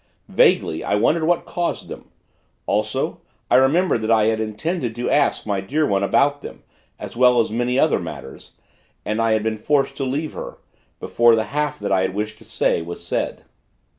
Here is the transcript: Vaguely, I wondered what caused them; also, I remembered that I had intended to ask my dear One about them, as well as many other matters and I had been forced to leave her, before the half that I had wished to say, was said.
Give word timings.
Vaguely, 0.29 0.83
I 0.83 0.95
wondered 0.95 1.25
what 1.25 1.45
caused 1.45 1.87
them; 1.87 2.09
also, 2.65 3.21
I 3.51 3.57
remembered 3.57 4.01
that 4.01 4.09
I 4.09 4.23
had 4.25 4.39
intended 4.39 4.95
to 4.95 5.11
ask 5.11 5.45
my 5.45 5.61
dear 5.61 5.85
One 5.85 6.01
about 6.01 6.41
them, 6.41 6.63
as 6.97 7.15
well 7.15 7.39
as 7.39 7.51
many 7.51 7.77
other 7.77 7.99
matters 7.99 8.53
and 9.05 9.21
I 9.21 9.33
had 9.33 9.43
been 9.43 9.57
forced 9.59 9.95
to 9.97 10.03
leave 10.03 10.33
her, 10.33 10.57
before 10.99 11.35
the 11.35 11.43
half 11.53 11.77
that 11.77 11.91
I 11.91 12.01
had 12.01 12.15
wished 12.15 12.39
to 12.39 12.45
say, 12.45 12.81
was 12.81 13.05
said. 13.05 13.43